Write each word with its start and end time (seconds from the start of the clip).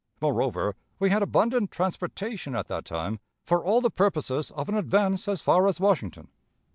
Moreover, 0.19 0.73
we 0.97 1.11
had 1.11 1.21
abundant 1.21 1.69
transportation 1.69 2.55
at 2.55 2.67
that 2.69 2.85
time 2.85 3.19
for 3.43 3.63
all 3.63 3.81
the 3.81 3.91
purposes 3.91 4.49
of 4.49 4.67
an 4.67 4.73
advance 4.73 5.27
as 5.27 5.41
far 5.43 5.67
as 5.67 5.79
Washington. 5.79 6.29